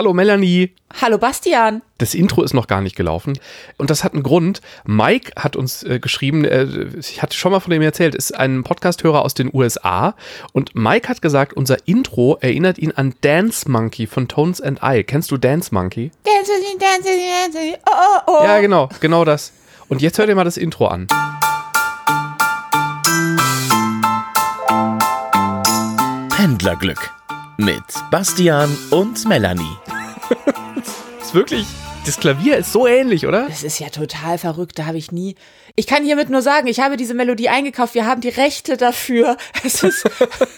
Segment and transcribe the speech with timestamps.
[0.00, 0.72] Hallo Melanie.
[1.02, 1.82] Hallo Bastian.
[1.98, 3.38] Das Intro ist noch gar nicht gelaufen.
[3.76, 4.62] Und das hat einen Grund.
[4.86, 6.64] Mike hat uns äh, geschrieben, äh,
[6.98, 10.14] ich hatte schon mal von dem erzählt, ist ein Podcasthörer aus den USA.
[10.54, 15.04] Und Mike hat gesagt, unser Intro erinnert ihn an Dance Monkey von Tones and I.
[15.04, 16.12] Kennst du Dance Monkey?
[16.24, 17.04] Dance, dance,
[17.52, 17.92] dance, oh,
[18.26, 18.44] oh, oh.
[18.44, 19.52] Ja, genau, genau das.
[19.88, 21.08] Und jetzt hört ihr mal das Intro an.
[26.34, 27.10] Pendlerglück
[27.60, 29.76] mit Bastian und Melanie.
[31.34, 31.66] Wirklich,
[32.06, 33.46] das Klavier ist so ähnlich, oder?
[33.48, 35.36] Das ist ja total verrückt, da habe ich nie.
[35.76, 39.36] Ich kann hiermit nur sagen, ich habe diese Melodie eingekauft, wir haben die Rechte dafür.
[39.62, 40.08] Es ist,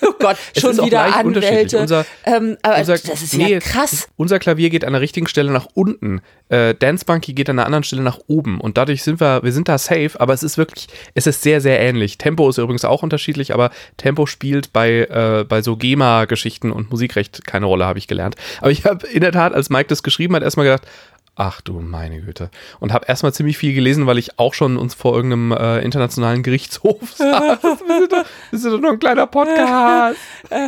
[0.03, 1.79] oh Gott, schon wieder Anwälte.
[1.79, 4.09] Unser, ähm, aber unser, das ist nee, ja krass.
[4.17, 6.21] Unser Klavier geht an der richtigen Stelle nach unten.
[6.49, 8.61] Äh, Dance Monkey geht an einer anderen Stelle nach oben.
[8.61, 11.61] Und dadurch sind wir, wir sind da safe, aber es ist wirklich, es ist sehr,
[11.61, 12.17] sehr ähnlich.
[12.19, 17.45] Tempo ist übrigens auch unterschiedlich, aber Tempo spielt bei, äh, bei so GEMA-Geschichten und Musikrecht
[17.47, 18.37] keine Rolle, habe ich gelernt.
[18.61, 20.87] Aber ich habe in der Tat, als Mike das geschrieben hat, erstmal gedacht,
[21.35, 22.51] Ach du meine Güte.
[22.79, 26.43] Und habe erstmal ziemlich viel gelesen, weil ich auch schon uns vor irgendeinem äh, internationalen
[26.43, 27.63] Gerichtshof saß.
[27.63, 30.19] wir, sind doch, wir sind doch nur ein kleiner Podcast.
[30.51, 30.67] äh,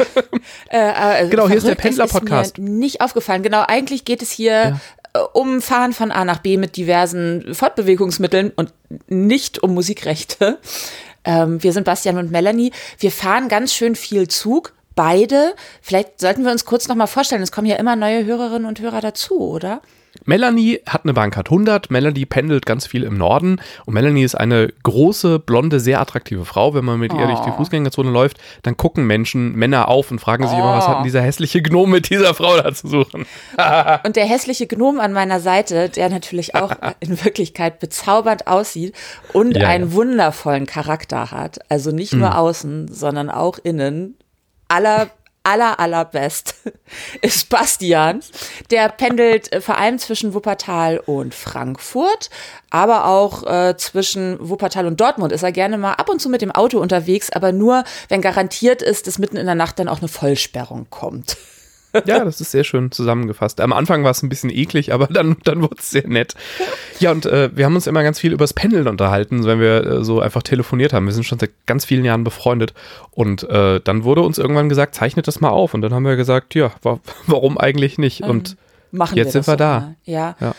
[0.71, 2.57] äh, genau, hier ist der Pendler-Podcast.
[2.59, 3.43] Nicht aufgefallen.
[3.43, 4.81] Genau, eigentlich geht es hier ja.
[5.13, 8.73] Äh, um Fahren von A nach B mit diversen Fortbewegungsmitteln und
[9.09, 10.59] nicht um Musikrechte.
[11.25, 12.73] Ähm, wir sind Bastian und Melanie.
[12.99, 14.73] Wir fahren ganz schön viel Zug.
[14.95, 15.55] Beide.
[15.83, 17.43] Vielleicht sollten wir uns kurz nochmal vorstellen.
[17.43, 19.83] Es kommen ja immer neue Hörerinnen und Hörer dazu, oder?
[20.25, 21.91] Melanie hat eine Bahncard 100.
[21.91, 23.61] Melanie pendelt ganz viel im Norden.
[23.85, 26.75] Und Melanie ist eine große, blonde, sehr attraktive Frau.
[26.75, 27.19] Wenn man mit oh.
[27.19, 27.57] ihr durch die oh.
[27.57, 30.61] Fußgängerzone läuft, dann gucken Menschen, Männer auf und fragen sich oh.
[30.61, 33.27] immer, was hat denn dieser hässliche Gnom mit dieser Frau da zu suchen?
[34.05, 38.95] und der hässliche Gnom an meiner Seite, der natürlich auch in Wirklichkeit bezaubernd aussieht
[39.33, 39.93] und ja, einen ja.
[39.95, 41.59] wundervollen Charakter hat.
[41.71, 42.37] Also nicht nur mhm.
[42.37, 44.17] außen, sondern auch innen.
[44.69, 45.11] Aller
[45.45, 46.55] aller, allerbest
[47.21, 48.21] ist Bastian.
[48.71, 52.31] Der pendelt äh, vor allem zwischen Wuppertal und Frankfurt,
[52.71, 56.43] aber auch äh, zwischen Wuppertal und Dortmund ist er gerne mal ab und zu mit
[56.43, 59.99] dem Auto unterwegs, aber nur, wenn garantiert ist, dass mitten in der Nacht dann auch
[59.99, 61.37] eine Vollsperrung kommt.
[62.07, 63.61] Ja, das ist sehr schön zusammengefasst.
[63.61, 66.35] Am Anfang war es ein bisschen eklig, aber dann, dann wurde es sehr nett.
[66.99, 70.05] Ja, und äh, wir haben uns immer ganz viel übers Pendeln unterhalten, wenn wir äh,
[70.05, 71.07] so einfach telefoniert haben.
[71.07, 72.75] Wir sind schon seit ganz vielen Jahren befreundet.
[73.11, 75.75] Und äh, dann wurde uns irgendwann gesagt, zeichnet das mal auf.
[75.75, 78.23] Und dann haben wir gesagt, ja, wa warum eigentlich nicht?
[78.23, 78.57] Und
[78.95, 79.95] Machen Jetzt wir sind wir da.
[80.05, 80.37] Ja.
[80.41, 80.55] ja.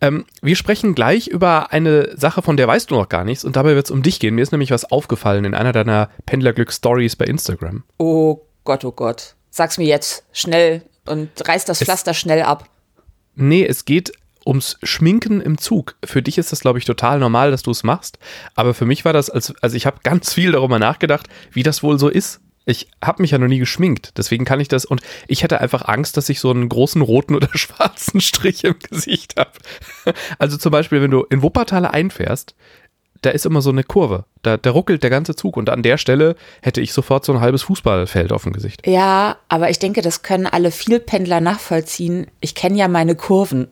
[0.00, 3.44] Ähm, wir sprechen gleich über eine Sache, von der weißt du noch gar nichts.
[3.44, 4.36] Und dabei wird es um dich gehen.
[4.36, 7.82] Mir ist nämlich was aufgefallen in einer deiner Pendlerglück-Stories bei Instagram.
[7.98, 9.34] Oh Gott, oh Gott.
[9.54, 12.70] Sag's mir jetzt schnell und reiß das Pflaster es, schnell ab.
[13.34, 14.12] Nee, es geht
[14.46, 15.94] ums Schminken im Zug.
[16.02, 18.18] Für dich ist das, glaube ich, total normal, dass du es machst.
[18.54, 21.82] Aber für mich war das, als, also ich habe ganz viel darüber nachgedacht, wie das
[21.82, 22.40] wohl so ist.
[22.64, 25.86] Ich habe mich ja noch nie geschminkt, deswegen kann ich das und ich hatte einfach
[25.88, 29.50] Angst, dass ich so einen großen roten oder schwarzen Strich im Gesicht habe.
[30.38, 32.54] Also zum Beispiel, wenn du in Wuppertal einfährst,
[33.22, 34.24] da ist immer so eine Kurve.
[34.42, 37.40] Da, da ruckelt der ganze Zug und an der Stelle hätte ich sofort so ein
[37.40, 38.86] halbes Fußballfeld auf dem Gesicht.
[38.86, 42.26] Ja, aber ich denke, das können alle Vielpendler nachvollziehen.
[42.40, 43.68] Ich kenne ja meine Kurven.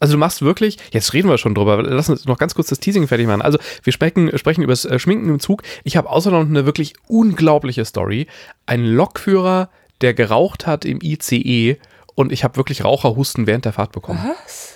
[0.00, 2.80] Also du machst wirklich, jetzt reden wir schon drüber, lass uns noch ganz kurz das
[2.80, 3.40] Teasing fertig machen.
[3.40, 5.62] Also wir sprechen, sprechen über das äh, Schminken im Zug.
[5.84, 8.26] Ich habe außerdem noch eine wirklich unglaubliche Story.
[8.66, 9.70] Ein Lokführer,
[10.00, 11.76] der geraucht hat im ICE
[12.16, 14.18] und ich habe wirklich Raucherhusten während der Fahrt bekommen.
[14.44, 14.71] Was?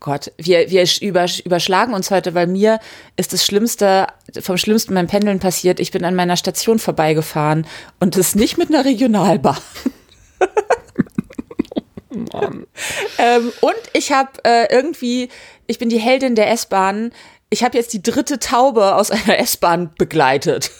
[0.00, 0.86] Gott, wir, wir
[1.44, 2.78] überschlagen uns heute, weil mir
[3.16, 4.06] ist das Schlimmste,
[4.40, 5.80] vom Schlimmsten beim Pendeln passiert.
[5.80, 7.66] Ich bin an meiner Station vorbeigefahren
[7.98, 9.58] und das nicht mit einer Regionalbahn.
[13.18, 15.28] Ähm, und ich habe äh, irgendwie,
[15.66, 17.12] ich bin die Heldin der S-Bahn.
[17.50, 20.70] Ich habe jetzt die dritte Taube aus einer S-Bahn begleitet.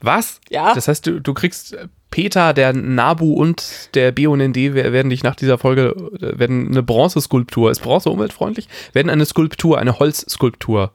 [0.00, 0.40] Was?
[0.48, 0.74] Ja.
[0.74, 1.76] Das heißt, du, du kriegst
[2.10, 7.80] Peter, der Nabu und der BUND werden dich nach dieser Folge, werden eine Bronzeskulptur, ist
[7.80, 10.92] Bronze umweltfreundlich, werden eine Skulptur, eine Holzskulptur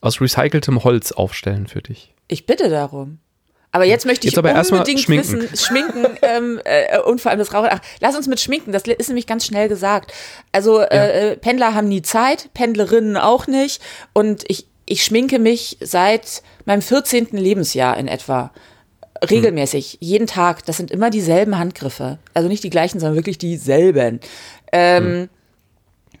[0.00, 2.12] aus recyceltem Holz aufstellen für dich.
[2.28, 3.18] Ich bitte darum.
[3.72, 5.42] Aber jetzt möchte ich jetzt aber unbedingt schminken.
[5.42, 7.68] wissen, schminken ähm, äh, und vor allem das Rauchen.
[7.70, 10.12] Ach, lass uns mit schminken, das ist nämlich ganz schnell gesagt.
[10.50, 11.06] Also äh, ja.
[11.06, 13.82] äh, Pendler haben nie Zeit, Pendlerinnen auch nicht.
[14.14, 17.28] Und ich, ich schminke mich seit meinem 14.
[17.32, 18.50] Lebensjahr in etwa
[19.22, 19.98] regelmäßig, hm.
[20.00, 20.64] jeden Tag.
[20.66, 22.18] Das sind immer dieselben Handgriffe.
[22.34, 24.20] Also nicht die gleichen, sondern wirklich dieselben.
[24.72, 25.28] Ähm, hm.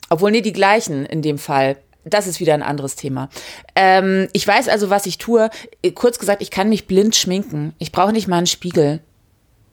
[0.08, 1.76] Obwohl, nee, die gleichen in dem Fall.
[2.04, 3.28] Das ist wieder ein anderes Thema.
[3.74, 5.50] Ähm, ich weiß also, was ich tue.
[5.96, 7.74] Kurz gesagt, ich kann mich blind schminken.
[7.78, 9.00] Ich brauche nicht mal einen Spiegel.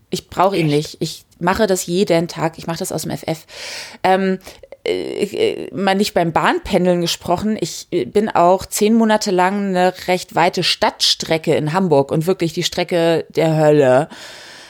[0.10, 0.98] Ich brauche ihn nicht.
[1.00, 2.58] Ich mache das jeden Tag.
[2.58, 3.46] Ich mache das aus dem FF.
[4.04, 4.73] Ähm, äh, äh,
[5.74, 7.58] mal nicht beim Bahnpendeln gesprochen.
[7.60, 12.54] Ich äh, bin auch zehn Monate lang eine recht weite Stadtstrecke in Hamburg und wirklich
[12.54, 14.10] die Strecke der Hölle.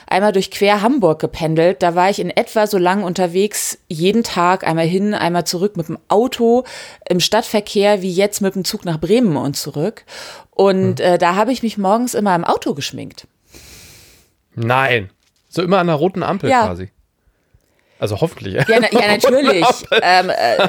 [0.06, 1.82] einmal durch quer Hamburg gependelt.
[1.82, 5.88] Da war ich in etwa so lang unterwegs, jeden Tag einmal hin, einmal zurück mit
[5.88, 6.66] dem Auto
[7.10, 10.06] im Stadtverkehr wie jetzt mit dem Zug nach Bremen und zurück.
[10.52, 13.28] Und äh, da habe ich mich morgens immer im Auto geschminkt.
[14.56, 15.10] Nein.
[15.50, 16.68] So immer an der roten Ampel Ja.
[16.68, 16.92] quasi.
[18.04, 18.56] Also hoffentlich.
[18.56, 19.66] Ja, na, ja natürlich.
[20.02, 20.68] ähm, äh,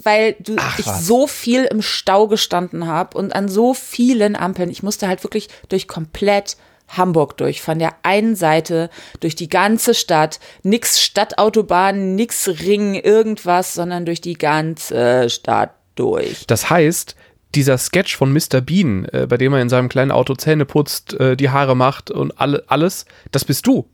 [0.00, 4.70] weil du, Ach, ich so viel im Stau gestanden habe und an so vielen Ampeln.
[4.70, 6.56] Ich musste halt wirklich durch komplett
[6.86, 10.38] Hamburg durch, von der einen Seite durch die ganze Stadt.
[10.62, 16.46] Nix Stadtautobahn, nix Ring, irgendwas, sondern durch die ganze Stadt durch.
[16.46, 17.16] Das heißt,
[17.56, 18.60] dieser Sketch von Mr.
[18.60, 22.12] Bean, äh, bei dem er in seinem kleinen Auto Zähne putzt, äh, die Haare macht
[22.12, 23.88] und alle, alles, das bist du.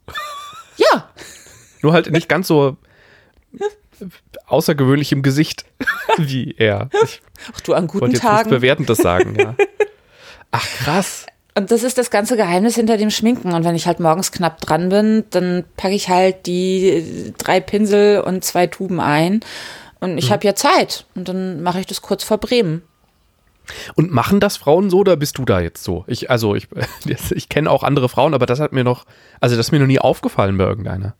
[0.77, 1.11] Ja,
[1.83, 2.77] Nur halt nicht ganz so
[4.47, 5.65] außergewöhnlich im Gesicht
[6.17, 6.89] wie er.
[7.05, 7.21] Ich
[7.55, 8.51] ach du an guten wollte jetzt nichts Tagen.
[8.51, 9.55] Bewertendes sagen, ja.
[10.51, 11.27] Ach krass.
[11.55, 13.53] Und das ist das ganze Geheimnis hinter dem Schminken.
[13.53, 18.21] Und wenn ich halt morgens knapp dran bin, dann packe ich halt die drei Pinsel
[18.21, 19.41] und zwei Tuben ein.
[20.01, 20.19] Und Hm.
[20.19, 21.05] ich habe ja Zeit.
[21.15, 22.83] Und dann mache ich das kurz vor Bremen.
[23.95, 26.05] Und machen das Frauen so oder bist du da jetzt so?
[26.07, 26.69] Ich, also ich,
[27.31, 29.05] ich kenne auch andere Frauen, aber das hat mir noch,
[29.41, 31.15] also das ist mir noch nie aufgefallen bei irgendeiner.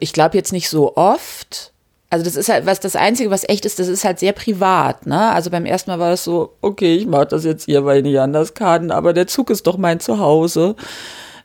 [0.00, 1.72] Ich glaube jetzt nicht so oft.
[2.08, 5.06] Also das ist halt, was das Einzige, was echt ist, das ist halt sehr privat,
[5.06, 5.30] ne?
[5.30, 8.02] Also beim ersten Mal war das so, okay, ich mache das jetzt hier, weil ich
[8.04, 10.74] nicht anders kann, aber der Zug ist doch mein Zuhause.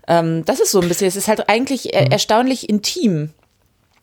[0.07, 1.91] Ähm, das ist so ein bisschen, es ist halt eigentlich Mhm.
[1.93, 3.29] er erstaunlich intim.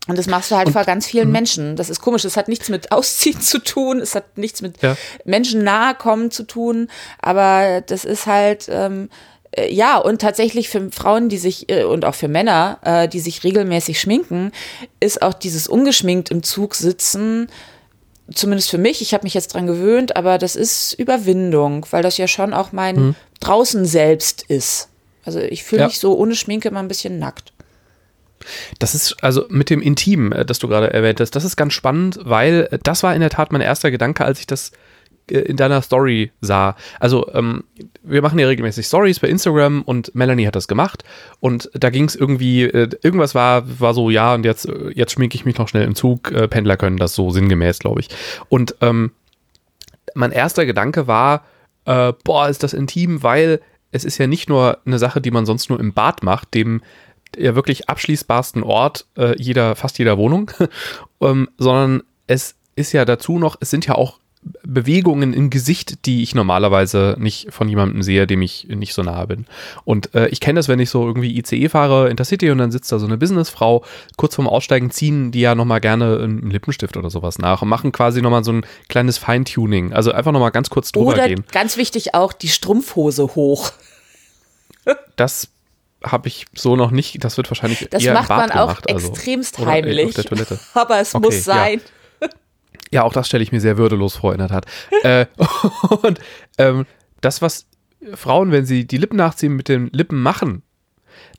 [0.08, 1.76] Und das machst du halt vor ganz vielen Menschen.
[1.76, 2.22] Das ist komisch.
[2.22, 4.00] Das hat nichts mit Ausziehen zu tun.
[4.00, 4.96] Es hat nichts mit Ja.
[5.25, 6.88] Menschen nahe kommen zu tun.
[7.20, 9.08] Aber das ist halt, ähm, äh,
[9.70, 13.44] ja, und tatsächlich für Frauen, die sich, äh, und auch für Männer, äh, die sich
[13.44, 14.52] regelmäßig schminken,
[15.00, 17.49] ist auch dieses ungeschminkt im Zug sitzen,
[18.32, 22.16] zumindest für mich, ich habe mich jetzt dran gewöhnt, aber das ist Überwindung, weil das
[22.16, 24.88] ja schon auch mein draußen selbst ist.
[25.25, 25.87] Also ich fühle Ja.
[25.88, 27.52] mich so ohne Schminke immer ein bisschen nackt.
[28.78, 31.75] Das ist also mit dem Intim, äh, das du gerade erwähnt hast, das ist ganz
[31.75, 34.72] spannend, weil äh, das war in der Tat mein erster Gedanke, als ich das äh,
[35.40, 36.76] in deiner Story sah.
[37.00, 37.64] Also ähm,
[38.02, 41.05] wir machen ja regelmäßig Stories bei Instagram und Melanie hat das gemacht
[41.40, 45.12] und da ging es irgendwie, äh, irgendwas war, war so, ja und jetzt, äh, jetzt
[45.12, 48.08] schminke ich mich noch schnell im Zug, äh, Pendler können das so sinngemäß, glaube ich.
[48.49, 49.12] Und ähm,
[50.14, 51.44] mein erster Gedanke war,
[51.85, 55.46] äh, boah, ist das intim, weil es ist ja nicht nur eine Sache, die man
[55.46, 56.82] sonst nur im Bad macht, dem
[57.37, 60.50] ja wirklich abschließbarsten Ort äh, jeder, fast jeder Wohnung,
[61.20, 64.19] ähm, sondern es ist ja dazu noch, es sind ja auch
[64.65, 69.27] Bewegungen im Gesicht, die ich normalerweise nicht von jemandem sehe, dem ich nicht so nahe
[69.29, 69.47] bin.
[69.85, 72.91] Und äh, ich kenne das, wenn ich so irgendwie ICE fahre, Intercity und dann sitzt
[72.91, 73.85] da so eine Businessfrau,
[74.17, 77.93] kurz vorm Aussteigen ziehen die ja nochmal gerne einen Lippenstift oder sowas nach und machen
[77.93, 79.93] quasi nochmal so ein kleines Feintuning.
[79.93, 81.45] Also einfach nochmal ganz kurz drüber Oder gehen.
[81.53, 83.73] ganz wichtig auch die Strumpfhose hoch.
[85.15, 85.49] Das
[86.03, 89.61] habe ich so noch nicht, das wird wahrscheinlich Das macht man auch gemacht, also, extremst
[89.61, 90.15] äh, heimlich.
[90.15, 90.59] Der Toilette.
[90.75, 91.79] Aber es Okay, muss sein.
[91.79, 91.85] Ja,
[93.00, 94.67] auch das stelle ich mir sehr würdelos vor, in der Tat.
[95.03, 95.27] äh,
[96.03, 96.21] und
[96.59, 96.85] ähm,
[97.23, 97.67] das, was
[98.15, 100.62] Frauen, wenn sie die Lippen nachziehen, mit den Lippen machen,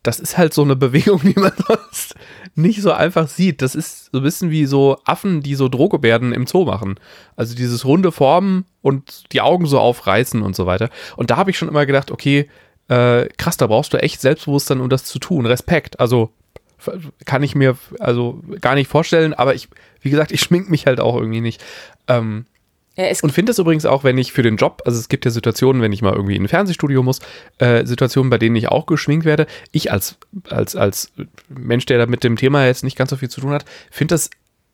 [0.01, 2.15] das ist halt so eine Bewegung, die man sonst
[2.55, 3.61] nicht so einfach sieht.
[3.61, 6.95] Das ist so ein bisschen wie so Affen, die so Drohgebärden im Zoo machen.
[7.35, 10.89] Also dieses runde Formen und die Augen so aufreißen und so weiter.
[11.15, 12.49] Und da habe ich schon immer gedacht, okay,
[12.89, 15.45] äh, krass, da brauchst du echt Selbstbewusstsein, um das zu tun.
[15.45, 15.99] Respekt.
[15.99, 16.31] Also
[17.25, 19.69] kann ich mir also gar nicht vorstellen, aber ich,
[20.03, 21.63] wie gesagt, ich schmink mich halt auch irgendwie nicht.
[22.07, 22.45] Ähm,
[22.95, 25.31] Ja, und finde es übrigens auch, wenn ich für den Job, also es gibt ja
[25.31, 27.19] Situationen, wenn ich mal irgendwie in ein Fernsehstudio muss,
[27.57, 29.47] äh, Situationen, bei denen ich auch geschminkt werde.
[29.71, 30.17] Ich als,
[30.49, 31.11] als, als
[31.49, 34.13] Mensch, der da mit dem Thema jetzt nicht ganz so viel zu tun hat, finde
[34.13, 34.29] das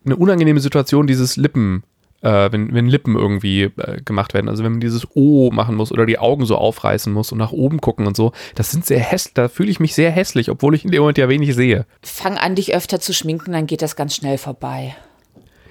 [0.06, 1.84] eine unangenehme Situation, dieses Lippen,
[2.22, 4.50] äh, wenn, wenn Lippen irgendwie äh, gemacht werden.
[4.50, 7.52] Also wenn man dieses O machen muss oder die Augen so aufreißen muss und nach
[7.52, 8.34] oben gucken und so.
[8.56, 11.18] Das sind sehr hässlich, da fühle ich mich sehr hässlich, obwohl ich in dem Moment
[11.18, 11.86] ja wenig sehe.
[12.02, 14.96] fang an, dich öfter zu schminken, dann geht das ganz schnell vorbei.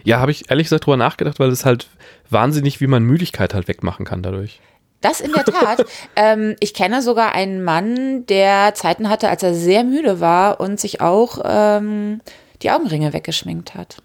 [0.08, 1.86] Ja, habe ich ehrlich gesagt drüber nachgedacht, weil es halt
[2.30, 4.58] wahnsinnig, wie man Müdigkeit halt wegmachen kann dadurch.
[5.02, 5.84] Das in der Tat.
[6.16, 10.80] ähm, ich kenne sogar einen Mann, der Zeiten hatte, als er sehr müde war und
[10.80, 12.22] sich auch ähm,
[12.62, 13.98] die Augenringe weggeschminkt hat.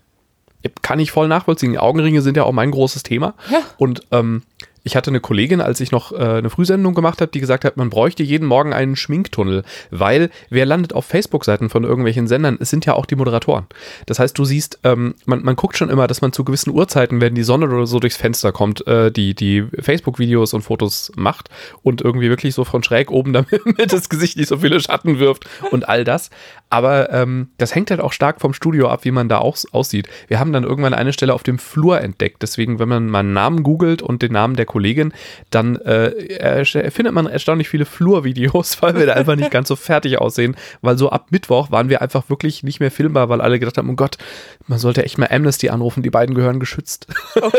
[0.81, 1.71] Kann ich voll nachvollziehen.
[1.71, 3.33] Die Augenringe sind ja auch mein großes Thema.
[3.49, 3.59] Ja.
[3.77, 4.43] Und ähm,
[4.83, 7.77] ich hatte eine Kollegin, als ich noch äh, eine Frühsendung gemacht habe, die gesagt hat,
[7.77, 12.57] man bräuchte jeden Morgen einen Schminktunnel, weil wer landet auf Facebook-Seiten von irgendwelchen Sendern?
[12.59, 13.65] Es sind ja auch die Moderatoren.
[14.05, 17.21] Das heißt, du siehst, ähm, man, man guckt schon immer, dass man zu gewissen Uhrzeiten,
[17.21, 21.49] wenn die Sonne oder so durchs Fenster kommt, äh, die, die Facebook-Videos und Fotos macht
[21.81, 25.45] und irgendwie wirklich so von schräg oben, damit das Gesicht nicht so viele Schatten wirft
[25.71, 26.29] und all das.
[26.69, 30.09] Aber ähm, das hängt halt auch stark vom Studio ab, wie man da aus, aussieht.
[30.27, 32.41] Wir haben dann irgendwann eine Stelle auf dem Flur entdeckt.
[32.41, 35.13] Deswegen, wenn man mal einen Namen googelt und den Namen der Kollegin,
[35.51, 40.17] dann äh, findet man erstaunlich viele Flurvideos, weil wir da einfach nicht ganz so fertig
[40.17, 43.77] aussehen, weil so ab Mittwoch waren wir einfach wirklich nicht mehr filmbar, weil alle gedacht
[43.77, 44.17] haben, oh Gott,
[44.65, 47.05] man sollte echt mal Amnesty anrufen, die beiden gehören geschützt.
[47.35, 47.51] Oh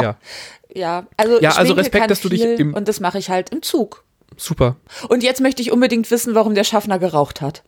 [0.00, 0.16] ja.
[0.74, 3.60] Ja, also, ja, also Respekt, dass du dich im und das mache ich halt im
[3.60, 4.04] Zug.
[4.36, 4.76] Super.
[5.08, 7.62] Und jetzt möchte ich unbedingt wissen, warum der Schaffner geraucht hat.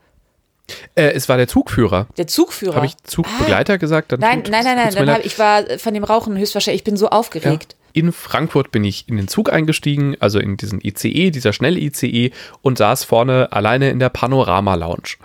[0.95, 2.07] Äh, es war der Zugführer.
[2.17, 2.77] Der Zugführer.
[2.77, 3.77] Habe ich Zugbegleiter ah.
[3.77, 4.13] gesagt?
[4.13, 5.21] Dann nein, tut, nein, nein, nein, nein.
[5.25, 6.81] ich war von dem Rauchen höchstwahrscheinlich.
[6.81, 7.77] Ich bin so aufgeregt.
[7.79, 7.84] Ja.
[7.95, 12.33] In Frankfurt bin ich in den Zug eingestiegen, also in diesen ICE, dieser schnelle ICE,
[12.61, 15.17] und saß vorne alleine in der Panorama-Lounge.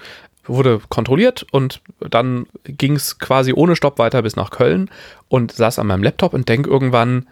[0.45, 4.91] Wurde kontrolliert und dann ging es quasi ohne Stopp weiter bis nach Köln
[5.29, 7.27] und saß an meinem Laptop und denke irgendwann,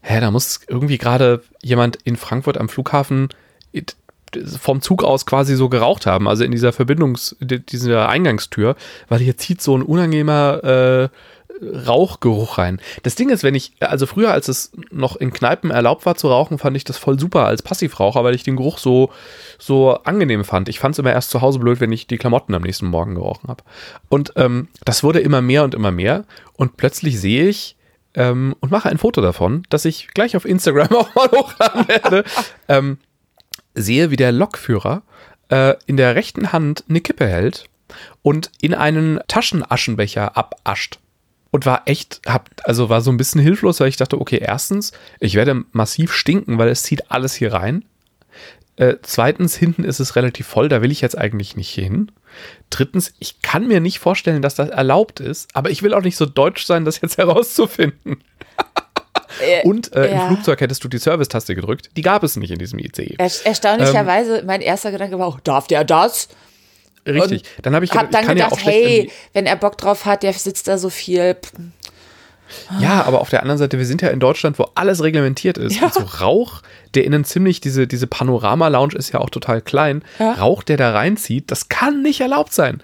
[0.00, 3.28] hä, da muss irgendwie gerade jemand in Frankfurt am Flughafen
[4.58, 8.76] vom Zug aus quasi so geraucht haben, also in dieser Verbindungs-, dieser Eingangstür,
[9.08, 11.08] weil hier zieht so ein unangenehmer äh,
[11.62, 12.80] Rauchgeruch rein.
[13.02, 16.28] Das Ding ist, wenn ich, also früher, als es noch in Kneipen erlaubt war zu
[16.28, 19.10] rauchen, fand ich das voll super als Passivraucher, weil ich den Geruch so,
[19.58, 20.68] so angenehm fand.
[20.68, 23.14] Ich fand es immer erst zu Hause blöd, wenn ich die Klamotten am nächsten Morgen
[23.14, 23.62] gerochen habe.
[24.08, 26.24] Und ähm, das wurde immer mehr und immer mehr.
[26.56, 27.76] Und plötzlich sehe ich,
[28.14, 32.24] ähm, und mache ein Foto davon, das ich gleich auf Instagram auch mal hochladen werde.
[32.68, 32.98] ähm,
[33.74, 35.02] sehe, wie der Lokführer
[35.48, 37.66] äh, in der rechten Hand eine Kippe hält
[38.22, 40.98] und in einen Taschenaschenbecher abascht.
[41.52, 44.92] Und war echt, hab, also war so ein bisschen hilflos, weil ich dachte, okay, erstens,
[45.18, 47.84] ich werde massiv stinken, weil es zieht alles hier rein.
[48.76, 52.12] Äh, zweitens, hinten ist es relativ voll, da will ich jetzt eigentlich nicht hin.
[52.70, 56.16] Drittens, ich kann mir nicht vorstellen, dass das erlaubt ist, aber ich will auch nicht
[56.16, 58.22] so deutsch sein, das jetzt herauszufinden.
[59.40, 60.22] Äh, Und äh, ja.
[60.22, 61.90] im Flugzeug hättest du die Service-Taste gedrückt.
[61.96, 63.16] Die gab es nicht in diesem ICE.
[63.18, 66.28] Er erstaunlicherweise, ähm, mein erster Gedanke war auch, darf der das?
[67.06, 67.42] Richtig.
[67.56, 70.22] Und dann habe ich, hab dann ich gedacht, ja hey, wenn er Bock drauf hat,
[70.22, 71.36] der sitzt da so viel.
[72.80, 75.76] Ja, aber auf der anderen Seite, wir sind ja in Deutschland, wo alles reglementiert ist.
[75.76, 75.84] Ja.
[75.84, 76.62] Und so Rauch,
[76.94, 80.02] der innen ziemlich, diese, diese Panorama-Lounge ist ja auch total klein.
[80.18, 80.32] Ja.
[80.32, 82.82] Rauch, der da reinzieht, das kann nicht erlaubt sein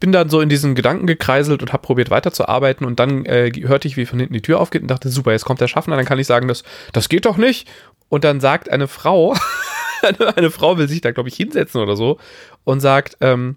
[0.00, 3.88] bin dann so in diesen Gedanken gekreiselt und habe probiert weiterzuarbeiten und dann äh, hörte
[3.88, 6.04] ich, wie von hinten die Tür aufgeht und dachte, super, jetzt kommt der Schaffner, dann
[6.04, 7.68] kann ich sagen, das, das geht doch nicht.
[8.08, 9.34] Und dann sagt eine Frau,
[10.36, 12.18] eine, Frau will sich da, glaube ich, hinsetzen oder so
[12.64, 13.56] und sagt, ähm,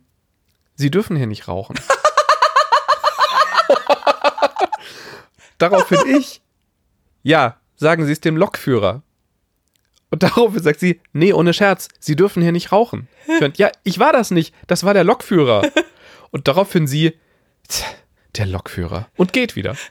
[0.75, 1.79] sie dürfen hier nicht rauchen.
[5.57, 6.41] Daraufhin ich,
[7.21, 9.03] ja, sagen Sie es dem Lokführer.
[10.09, 13.07] Und daraufhin sagt sie, nee, ohne Scherz, Sie dürfen hier nicht rauchen.
[13.27, 15.69] Ich meinte, ja, ich war das nicht, das war der Lokführer.
[16.31, 17.19] Und daraufhin sie,
[18.35, 19.09] der Lokführer.
[19.17, 19.75] Und geht wieder.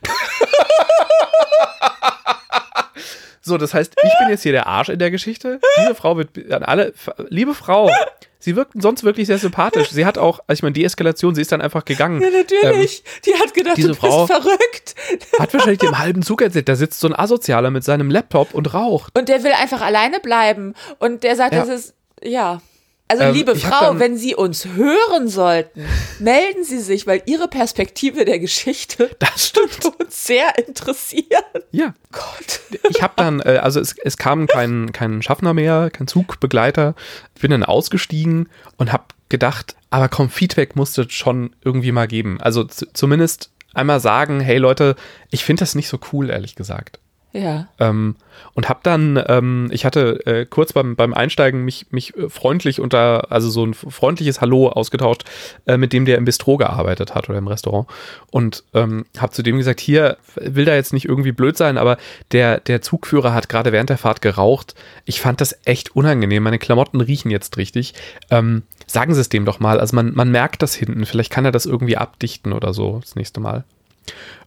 [3.40, 5.60] so, das heißt, ich bin jetzt hier der Arsch in der Geschichte.
[5.80, 6.92] Diese Frau wird an alle,
[7.28, 7.90] liebe Frau,
[8.38, 9.90] sie wirkt sonst wirklich sehr sympathisch.
[9.90, 12.20] Sie hat auch, also ich meine, die Eskalation, sie ist dann einfach gegangen.
[12.20, 13.02] Ja, natürlich.
[13.04, 14.94] Ähm, die hat gedacht, diese du bist Frau verrückt.
[15.38, 18.74] Hat wahrscheinlich dem halben Zug erzählt, da sitzt so ein Asozialer mit seinem Laptop und
[18.74, 19.16] raucht.
[19.18, 20.74] Und der will einfach alleine bleiben.
[20.98, 21.60] Und der sagt, ja.
[21.60, 22.60] das ist, ja.
[23.08, 25.84] Also ähm, liebe Frau, wenn Sie uns hören sollten,
[26.18, 29.84] melden Sie sich, weil Ihre Perspektive der Geschichte das stimmt.
[29.98, 31.44] uns sehr interessiert.
[31.70, 31.94] Ja.
[32.12, 32.60] Gott.
[32.90, 36.94] Ich habe dann, äh, also es, es kam kein, kein Schaffner mehr, kein Zugbegleiter.
[37.34, 42.40] Ich bin dann ausgestiegen und habe gedacht, aber komm, Feedback musste schon irgendwie mal geben.
[42.40, 44.96] Also zumindest einmal sagen, hey Leute,
[45.30, 46.98] ich finde das nicht so cool, ehrlich gesagt.
[47.32, 47.68] Ja.
[47.78, 48.16] Ähm,
[48.54, 52.80] und habe dann, ähm, ich hatte äh, kurz beim, beim Einsteigen mich, mich äh, freundlich
[52.80, 55.24] unter, also so ein freundliches Hallo ausgetauscht,
[55.66, 57.86] äh, mit dem der im Bistro gearbeitet hat oder im Restaurant.
[58.30, 61.98] Und ähm, habe zu dem gesagt, hier, will da jetzt nicht irgendwie blöd sein, aber
[62.32, 64.74] der, der Zugführer hat gerade während der Fahrt geraucht.
[65.04, 66.42] Ich fand das echt unangenehm.
[66.42, 67.92] Meine Klamotten riechen jetzt richtig.
[68.30, 69.80] Ähm, sagen Sie es dem doch mal.
[69.80, 71.04] Also man, man merkt das hinten.
[71.04, 73.64] Vielleicht kann er das irgendwie abdichten oder so das nächste Mal.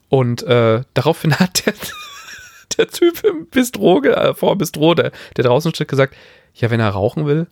[0.09, 1.73] Und äh, daraufhin hat der
[2.77, 6.15] der Typ im Bistro, äh, vor Bistro, der, der draußen steht, gesagt,
[6.53, 7.47] ja, wenn er rauchen will.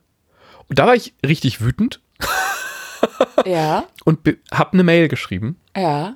[0.67, 2.01] Und da war ich richtig wütend.
[3.45, 3.85] ja.
[4.05, 4.19] Und
[4.51, 5.59] hab eine Mail geschrieben.
[5.75, 6.15] Ja.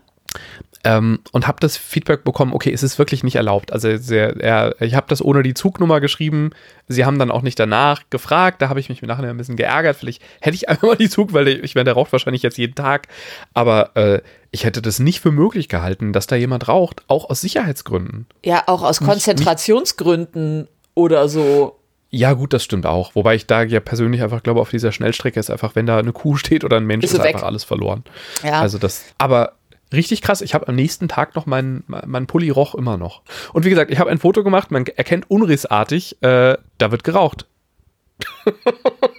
[0.85, 3.71] Ähm, und habe das Feedback bekommen, okay, es ist wirklich nicht erlaubt.
[3.71, 6.51] Also sehr, er, ich habe das ohne die Zugnummer geschrieben.
[6.89, 8.61] Sie haben dann auch nicht danach gefragt.
[8.61, 9.95] Da habe ich mich nachher ein bisschen geärgert.
[9.95, 12.57] Vielleicht hätte ich einfach mal die Zug, weil ich, ich meine, der raucht wahrscheinlich jetzt
[12.57, 13.07] jeden Tag.
[13.53, 14.21] Aber äh,
[14.51, 18.27] ich hätte das nicht für möglich gehalten, dass da jemand raucht, auch aus Sicherheitsgründen.
[18.43, 21.79] Ja, auch aus Konzentrationsgründen nicht, oder so.
[22.09, 23.15] Ja, gut, das stimmt auch.
[23.15, 26.11] Wobei ich da ja persönlich einfach glaube, auf dieser Schnellstrecke ist einfach, wenn da eine
[26.11, 28.03] Kuh steht oder ein Mensch, ist, ist einfach alles verloren.
[28.43, 28.61] Ja.
[28.61, 29.53] Also das, aber
[29.93, 30.41] richtig krass.
[30.41, 33.21] Ich habe am nächsten Tag noch meinen mein Pulli roch immer noch.
[33.53, 37.45] Und wie gesagt, ich habe ein Foto gemacht, man erkennt unrissartig, äh, da wird geraucht.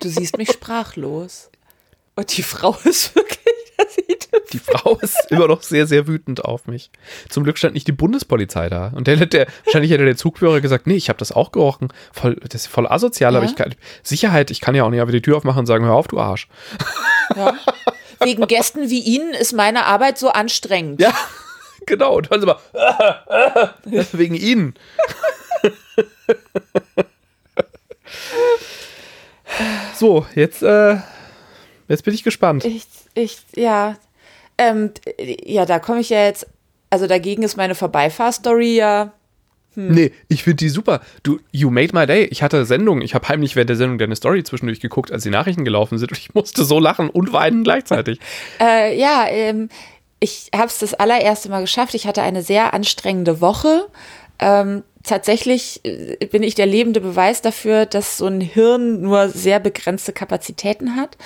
[0.00, 1.50] Du siehst mich sprachlos.
[2.16, 3.38] Und die Frau ist wirklich,
[4.52, 6.90] Die Frau ist immer noch sehr, sehr wütend auf mich.
[7.28, 8.88] Zum Glück stand nicht die Bundespolizei da.
[8.95, 11.88] Und der, der wahrscheinlich hätte der Zugführer gesagt, nee, ich habe das auch gerochen.
[12.12, 13.38] Voll, das ist voll asozial, Ja.
[13.40, 15.85] aber ich kann, Sicherheit, ich kann ja auch nicht einfach die Tür aufmachen und sagen,
[15.85, 16.49] hör auf, du Arsch.
[17.37, 17.54] Ja.
[18.25, 21.00] Wegen Gästen wie Ihnen ist meine Arbeit so anstrengend.
[21.00, 21.14] Ja,
[21.87, 22.16] genau.
[22.16, 23.75] Und dann sind wir,
[24.12, 24.75] wegen ihnen.
[29.95, 30.97] so, jetzt, äh,
[31.88, 32.64] jetzt bin ich gespannt.
[32.64, 33.97] Ich, ich, ja.
[34.57, 36.47] Ähm, ja, da komme ich ja jetzt,
[36.90, 39.12] also dagegen ist meine Vorbeifahrstory ja.
[39.76, 41.00] Nee, ich finde die super.
[41.23, 42.25] Du, you made my day.
[42.25, 43.00] Ich hatte Sendung.
[43.02, 46.12] Ich habe heimlich während der Sendung deine Story zwischendurch geguckt, als die Nachrichten gelaufen sind.
[46.12, 48.19] Und ich musste so lachen und weinen gleichzeitig.
[48.61, 49.69] Äh, ja, ähm,
[50.21, 51.95] ich habe es das allererste Mal geschafft.
[51.95, 53.87] Ich hatte eine sehr anstrengende Woche.
[54.38, 59.61] Ähm, tatsächlich äh, bin ich der lebende Beweis dafür, dass so ein Hirn nur sehr
[59.61, 61.17] begrenzte Kapazitäten hat.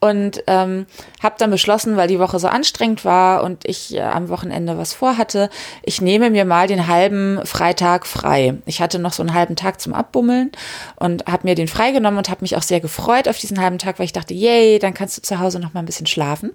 [0.00, 0.86] Und ähm,
[1.22, 4.92] habe dann beschlossen, weil die Woche so anstrengend war und ich äh, am Wochenende was
[4.92, 5.50] vorhatte,
[5.82, 8.54] ich nehme mir mal den halben Freitag frei.
[8.66, 10.52] Ich hatte noch so einen halben Tag zum Abbummeln
[10.96, 13.98] und habe mir den freigenommen und habe mich auch sehr gefreut auf diesen halben Tag,
[13.98, 16.52] weil ich dachte, yay, dann kannst du zu Hause noch mal ein bisschen schlafen.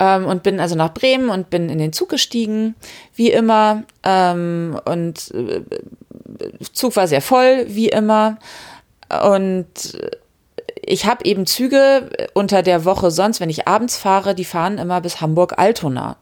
[0.00, 2.74] Ähm, und bin also nach Bremen und bin in den Zug gestiegen,
[3.14, 3.84] wie immer.
[4.02, 5.62] Ähm, und äh,
[6.72, 8.38] Zug war sehr voll, wie immer.
[9.22, 9.98] Und
[10.86, 15.00] ich habe eben Züge unter der Woche sonst, wenn ich abends fahre, die fahren immer
[15.00, 16.16] bis Hamburg-Altona.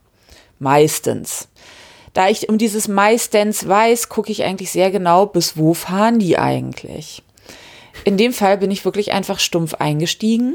[0.58, 1.48] Meistens.
[2.12, 6.38] Da ich um dieses meistens weiß, gucke ich eigentlich sehr genau, bis wo fahren die
[6.38, 7.22] eigentlich.
[8.04, 10.54] In dem Fall bin ich wirklich einfach stumpf eingestiegen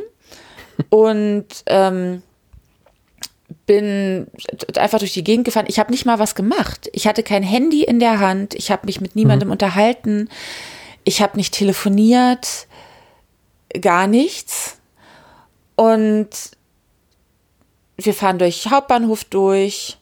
[0.89, 2.21] und ähm,
[3.65, 4.27] bin
[4.75, 5.67] einfach durch die Gegend gefahren.
[5.67, 6.89] Ich habe nicht mal was gemacht.
[6.93, 8.53] Ich hatte kein Handy in der Hand.
[8.53, 10.29] Ich habe mich mit niemandem unterhalten.
[11.03, 12.67] Ich habe nicht telefoniert.
[13.81, 14.77] Gar nichts.
[15.75, 16.29] Und
[17.97, 19.97] wir fahren durch Hauptbahnhof durch.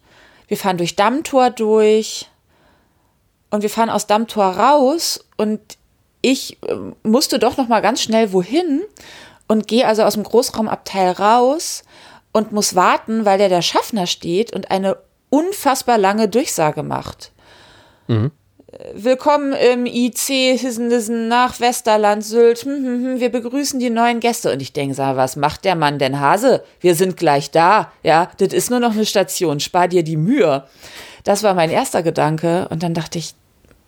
[0.48, 2.28] Wir fahren durch Dammtor durch.
[3.52, 5.24] Und wir fahren aus Dammtor raus.
[5.38, 5.60] Und
[6.22, 8.82] ich äh, musste doch noch mal ganz schnell wohin
[9.48, 11.84] und gehe also aus dem Großraumabteil raus
[12.36, 14.98] und muss warten, weil der der Schaffner steht und eine
[15.30, 17.32] unfassbar lange Durchsage macht.
[18.74, 22.64] Äh, Willkommen im IC Hissen nach Westerland, Sylt.
[22.64, 24.52] Hm, hm, hm, wir begrüßen die neuen Gäste.
[24.52, 26.62] Und ich denke, sag, was macht der Mann denn Hase?
[26.82, 27.94] Wir sind gleich da.
[28.04, 29.62] Ja, das ist nur noch eine Station.
[29.62, 30.66] Spar dir die Mühe.
[31.24, 32.68] Das war mein erster Gedanke.
[32.70, 33.34] Und dann dachte ich,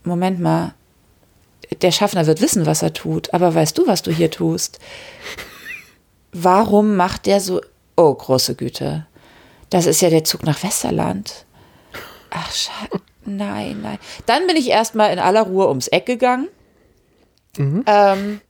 [0.05, 0.73] Moment mal,
[1.81, 3.33] der Schaffner wird wissen, was er tut.
[3.33, 4.79] Aber weißt du, was du hier tust?
[6.31, 7.59] Warum macht der so,
[7.97, 9.05] oh, große Güte.
[9.69, 11.45] Das ist ja der Zug nach Westerland.
[12.29, 13.01] Ach, schade.
[13.25, 13.99] Nein, nein.
[14.25, 16.47] Dann bin ich erstmal in aller Ruhe ums Eck gegangen.
[17.85, 18.41] Ähm,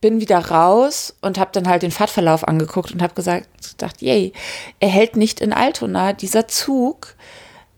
[0.00, 4.32] bin wieder raus und habe dann halt den Fahrtverlauf angeguckt und habe gesagt, gedacht, yay,
[4.80, 6.12] er hält nicht in Altona.
[6.12, 7.14] Dieser Zug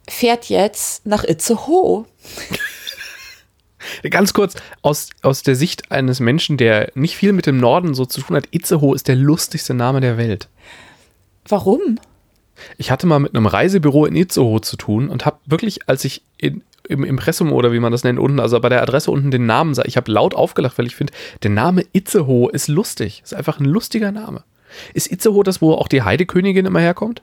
[0.08, 2.06] fährt jetzt nach Itzehoe.
[4.08, 8.04] Ganz kurz, aus, aus der Sicht eines Menschen, der nicht viel mit dem Norden so
[8.04, 10.48] zu tun hat, Itzehoe ist der lustigste Name der Welt.
[11.48, 11.98] Warum?
[12.76, 16.22] Ich hatte mal mit einem Reisebüro in Itzehoe zu tun und habe wirklich, als ich
[16.36, 19.46] in, im Impressum oder wie man das nennt, unten, also bei der Adresse unten den
[19.46, 21.12] Namen sah, ich habe laut aufgelacht, weil ich finde,
[21.42, 23.22] der Name Itzehoe ist lustig.
[23.24, 24.44] Ist einfach ein lustiger Name.
[24.94, 27.22] Ist Itzehoe das, wo auch die Heidekönigin immer herkommt?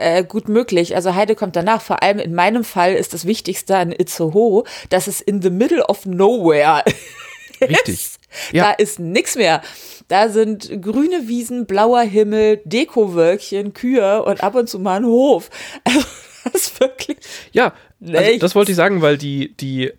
[0.00, 0.94] Äh, gut möglich.
[0.94, 1.82] Also Heide kommt danach.
[1.82, 5.84] Vor allem in meinem Fall ist das Wichtigste an Itzehoe, dass es in the middle
[5.84, 6.82] of nowhere
[7.60, 7.94] Richtig.
[7.94, 8.18] ist.
[8.52, 8.64] Ja.
[8.64, 9.62] Da ist nichts mehr.
[10.08, 15.50] Da sind grüne Wiesen, blauer Himmel, Dekowölkchen, Kühe und ab und zu mal ein Hof.
[16.44, 17.18] Also, das ist wirklich.
[17.50, 19.92] Ja, also das wollte ich sagen, weil die, die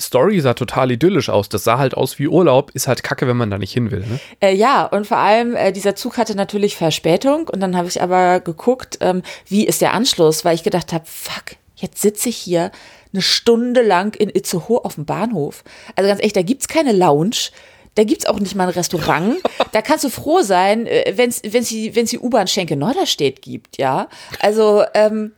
[0.00, 1.48] Story sah total idyllisch aus.
[1.48, 4.00] Das sah halt aus wie Urlaub, ist halt kacke, wenn man da nicht hin will.
[4.00, 4.20] Ne?
[4.40, 8.02] Äh, ja, und vor allem, äh, dieser Zug hatte natürlich Verspätung und dann habe ich
[8.02, 12.36] aber geguckt, ähm, wie ist der Anschluss, weil ich gedacht habe, fuck, jetzt sitze ich
[12.36, 12.70] hier
[13.12, 15.64] eine Stunde lang in Itzehoe auf dem Bahnhof.
[15.96, 17.50] Also ganz echt, da gibt's keine Lounge.
[17.96, 19.36] Da gibt's auch nicht mal ein Restaurant.
[19.72, 23.78] Da kannst du froh sein, äh, wenn's wenn's die, wenn's die U-Bahn Schenke Norderstedt gibt,
[23.78, 24.08] ja.
[24.40, 25.32] Also, ähm,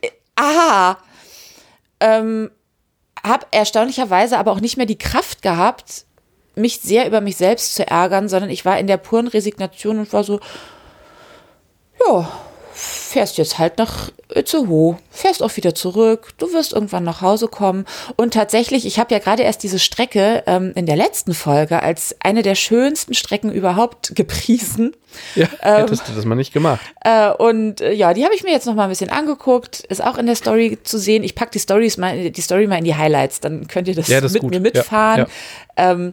[0.00, 0.98] äh, aha.
[1.98, 2.50] Ähm,
[3.24, 6.04] habe erstaunlicherweise aber auch nicht mehr die Kraft gehabt,
[6.54, 10.12] mich sehr über mich selbst zu ärgern, sondern ich war in der puren Resignation und
[10.12, 10.40] war so,
[12.06, 12.28] ja,
[13.08, 17.86] fährst jetzt halt nach Itzehoe, fährst auch wieder zurück, du wirst irgendwann nach Hause kommen.
[18.16, 22.14] Und tatsächlich, ich habe ja gerade erst diese Strecke ähm, in der letzten Folge als
[22.20, 24.94] eine der schönsten Strecken überhaupt gepriesen.
[25.34, 26.80] Ja, hättest du das mal nicht gemacht.
[27.02, 29.80] Äh, und äh, ja, die habe ich mir jetzt noch mal ein bisschen angeguckt.
[29.88, 31.24] Ist auch in der Story zu sehen.
[31.24, 34.08] Ich pack die Stories mal, die Story mal in die Highlights, dann könnt ihr das,
[34.08, 34.50] Ja, das mit gut.
[34.50, 35.26] mir Ja, mitfahren.
[35.78, 35.92] ja.
[35.92, 36.12] Ähm,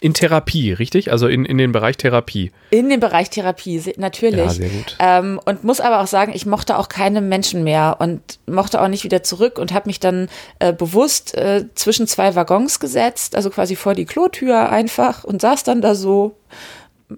[0.00, 1.10] In Therapie, richtig?
[1.10, 2.52] Also in, in den Bereich Therapie.
[2.70, 4.38] In den Bereich Therapie, natürlich.
[4.38, 4.96] Ja, sehr gut.
[5.00, 8.86] Ähm, und muss aber auch sagen, ich mochte auch keine Menschen mehr und mochte auch
[8.86, 10.28] nicht wieder zurück und habe mich dann
[10.60, 15.64] äh, bewusst äh, zwischen zwei Waggons gesetzt, also quasi vor die Klotür einfach und saß
[15.64, 16.36] dann da so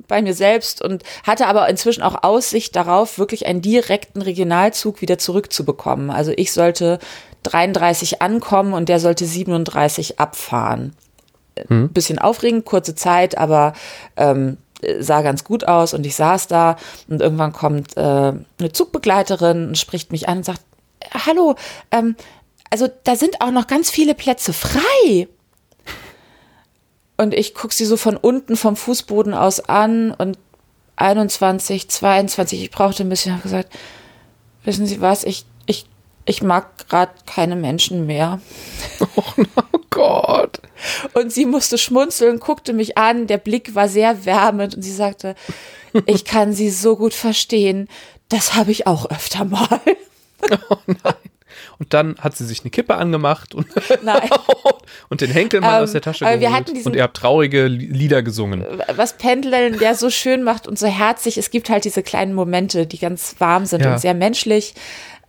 [0.09, 5.19] bei mir selbst und hatte aber inzwischen auch Aussicht darauf, wirklich einen direkten Regionalzug wieder
[5.19, 6.11] zurückzubekommen.
[6.11, 6.99] Also ich sollte
[7.43, 10.95] 33 ankommen und der sollte 37 abfahren
[11.69, 11.91] hm.
[11.91, 13.75] bisschen aufregend, kurze Zeit, aber
[14.17, 14.59] ähm,
[14.99, 16.77] sah ganz gut aus und ich saß da
[17.09, 20.63] und irgendwann kommt äh, eine Zugbegleiterin und spricht mich an und sagt,
[21.27, 21.57] hallo,
[21.91, 22.17] ähm,
[22.71, 25.29] also da sind auch noch ganz viele Plätze frei.
[27.17, 30.39] Und ich gucke sie so von unten vom Fußboden aus an und
[30.97, 33.73] 21, 22, ich brauchte ein bisschen, habe gesagt,
[34.65, 35.45] wissen Sie was, ich,
[36.25, 38.41] ich, mag gerade keine Menschen mehr.
[39.17, 39.23] Oh,
[39.57, 40.61] oh Gott.
[41.15, 45.35] Und sie musste schmunzeln, guckte mich an, der Blick war sehr wärmend und sie sagte,
[46.07, 47.89] ich kann sie so gut verstehen,
[48.29, 49.81] das habe ich auch öfter mal.
[50.71, 51.15] Oh nein.
[51.79, 53.67] Und dann hat sie sich eine Kippe angemacht und,
[55.09, 56.87] und den Henkelmann ähm, aus der Tasche geholt.
[56.87, 58.65] und ihr habt traurige Lieder gesungen.
[58.95, 61.37] Was Pendeln ja so schön macht und so herzig.
[61.39, 63.93] Es gibt halt diese kleinen Momente, die ganz warm sind ja.
[63.93, 64.75] und sehr menschlich.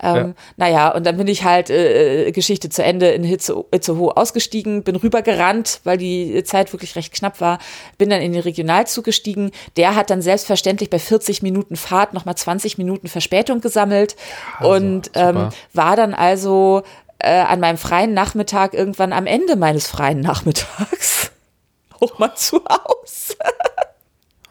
[0.02, 0.34] Ähm, ja.
[0.58, 4.84] Naja, und dann bin ich halt äh, äh Geschichte zu Ende in Hitze, Itzehoe ausgestiegen,
[4.84, 7.60] bin rübergerannt, weil die Zeit wirklich recht knapp war,
[7.98, 9.52] bin dann in den Regionalzug gestiegen.
[9.78, 14.16] Der hat dann selbstverständlich bei 40 Minuten Fahrt nochmal 20 Minuten Verspätung gesammelt
[14.58, 16.84] also, und ähm, war dann also
[17.20, 21.32] äh, an meinem freien Nachmittag irgendwann am Ende meines freien Nachmittags
[22.00, 23.36] auch mal zu Hause.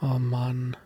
[0.00, 0.76] oh Mann.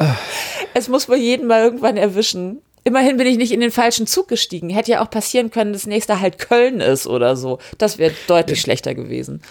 [0.74, 2.58] Es muss wohl jeden mal irgendwann erwischen.
[2.84, 4.70] Immerhin bin ich nicht in den falschen Zug gestiegen.
[4.70, 7.58] Hätte ja auch passieren können, dass das nächste halt Köln ist oder so.
[7.78, 9.42] Das wäre deutlich schlechter gewesen.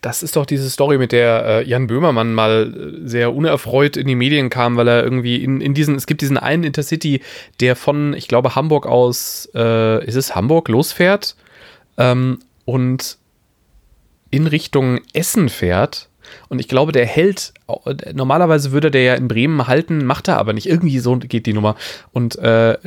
[0.00, 4.06] Das ist doch diese Story, mit der äh, Jan Böhmermann mal äh, sehr unerfreut in
[4.06, 7.20] die Medien kam, weil er irgendwie in, in diesen, es gibt diesen einen Intercity,
[7.60, 11.34] der von, ich glaube, Hamburg aus, äh, ist es Hamburg, losfährt
[11.96, 13.18] ähm, und
[14.30, 16.08] in Richtung Essen fährt
[16.48, 17.52] und ich glaube, der hält,
[18.12, 20.68] normalerweise würde der ja in Bremen halten, macht er aber nicht.
[20.68, 21.76] Irgendwie so geht die Nummer.
[22.12, 22.78] Und äh,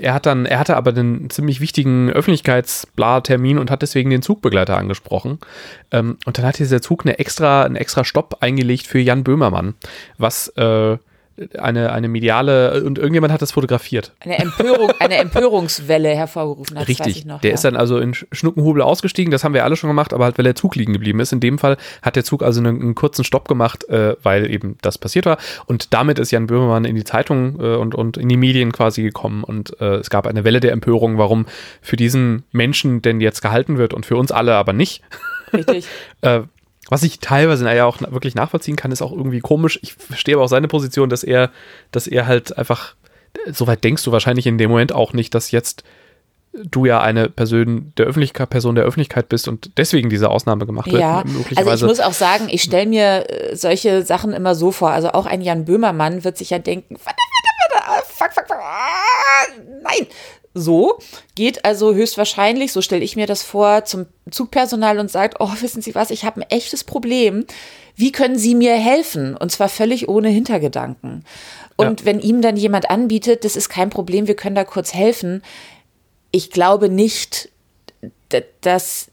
[0.00, 4.76] er hat dann, er hatte aber einen ziemlich wichtigen Öffentlichkeitsbla-Termin und hat deswegen den Zugbegleiter
[4.76, 5.38] angesprochen.
[5.90, 9.74] Ähm, und dann hat dieser Zug eine extra, einen extra Stopp eingelegt für Jan Böhmermann,
[10.18, 10.96] was äh,
[11.58, 14.12] eine, eine mediale, und irgendjemand hat das fotografiert.
[14.20, 16.86] Eine Empörung, eine Empörungswelle hervorgerufen hat.
[16.88, 17.24] Richtig.
[17.24, 17.54] Noch, der ja.
[17.54, 20.44] ist dann also in Schnuckenhubel ausgestiegen, das haben wir alle schon gemacht, aber halt, weil
[20.44, 21.32] der Zug liegen geblieben ist.
[21.32, 24.78] In dem Fall hat der Zug also einen, einen kurzen Stopp gemacht, äh, weil eben
[24.82, 25.38] das passiert war.
[25.66, 29.02] Und damit ist Jan Böhmermann in die Zeitung äh, und, und in die Medien quasi
[29.02, 29.42] gekommen.
[29.42, 31.46] Und äh, es gab eine Welle der Empörung, warum
[31.82, 35.02] für diesen Menschen denn jetzt gehalten wird und für uns alle aber nicht.
[35.52, 35.86] Richtig.
[36.88, 39.78] was ich teilweise ja auch wirklich nachvollziehen kann, ist auch irgendwie komisch.
[39.82, 41.50] Ich verstehe aber auch seine Position, dass er,
[41.90, 42.94] dass er halt einfach,
[43.46, 45.84] soweit denkst du wahrscheinlich in dem Moment auch nicht, dass jetzt
[46.52, 50.90] du ja eine Person der Öffentlichkeit, Person der Öffentlichkeit bist und deswegen diese Ausnahme gemacht
[50.90, 51.00] wird.
[51.00, 51.24] Ja,
[51.56, 54.90] also ich muss auch sagen, ich stelle mir äh, solche Sachen immer so vor.
[54.90, 57.18] Also auch ein Jan Böhmermann wird sich ja denken, warte,
[58.06, 59.46] fuck, fuck, fuck, ah,
[59.82, 60.06] nein,
[60.54, 60.98] so,
[61.34, 65.82] geht also höchstwahrscheinlich, so stelle ich mir das vor, zum Zugpersonal und sagt, oh, wissen
[65.82, 67.44] Sie was, ich habe ein echtes Problem.
[67.96, 69.36] Wie können Sie mir helfen?
[69.36, 71.24] Und zwar völlig ohne Hintergedanken.
[71.76, 72.06] Und ja.
[72.06, 75.42] wenn ihm dann jemand anbietet, das ist kein Problem, wir können da kurz helfen.
[76.30, 77.50] Ich glaube nicht,
[78.60, 79.10] dass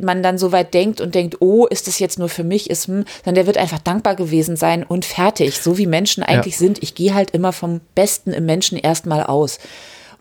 [0.00, 2.86] man dann so weit denkt und denkt, oh, ist das jetzt nur für mich, ist,
[2.86, 6.60] hm, sondern der wird einfach dankbar gewesen sein und fertig, so wie Menschen eigentlich ja.
[6.60, 6.82] sind.
[6.82, 9.58] Ich gehe halt immer vom Besten im Menschen erstmal aus.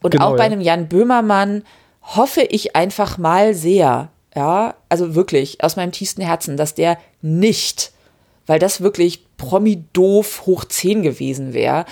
[0.04, 1.64] Und genau, auch bei einem Jan Böhmermann
[2.04, 7.92] hoffe ich einfach mal sehr, ja, also wirklich aus meinem tiefsten Herzen, dass der nicht,
[8.46, 11.86] weil das wirklich Promi-doof hoch 10 gewesen wäre,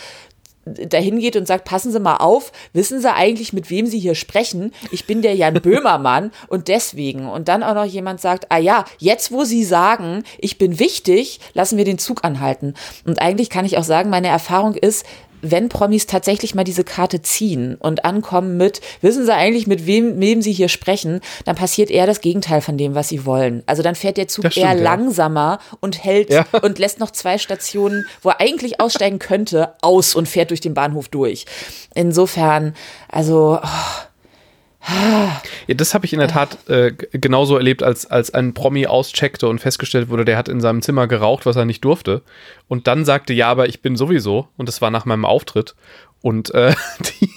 [0.65, 4.15] dahin geht und sagt, passen Sie mal auf, wissen Sie eigentlich, mit wem Sie hier
[4.15, 4.71] sprechen?
[4.91, 7.27] Ich bin der Jan Böhmermann und deswegen.
[7.27, 11.39] Und dann auch noch jemand sagt, ah ja, jetzt wo Sie sagen, ich bin wichtig,
[11.53, 12.75] lassen wir den Zug anhalten.
[13.05, 15.05] Und eigentlich kann ich auch sagen, meine Erfahrung ist,
[15.41, 20.19] wenn Promis tatsächlich mal diese Karte ziehen und ankommen mit, wissen sie eigentlich, mit wem,
[20.19, 23.63] wem sie hier sprechen, dann passiert eher das Gegenteil von dem, was sie wollen.
[23.65, 24.81] Also dann fährt der Zug stimmt, eher ja.
[24.81, 26.45] langsamer und hält ja.
[26.61, 30.73] und lässt noch zwei Stationen, wo er eigentlich aussteigen könnte, aus und fährt durch den
[30.73, 31.45] Bahnhof durch.
[31.93, 32.75] Insofern,
[33.09, 33.59] also.
[33.61, 33.67] Oh,
[34.87, 39.47] ja, das habe ich in der Tat äh, genauso erlebt, als, als ein Promi auscheckte
[39.47, 42.23] und festgestellt wurde, der hat in seinem Zimmer geraucht, was er nicht durfte.
[42.67, 44.47] Und dann sagte, ja, aber ich bin sowieso.
[44.57, 45.75] Und das war nach meinem Auftritt.
[46.21, 46.73] Und äh,
[47.21, 47.29] die,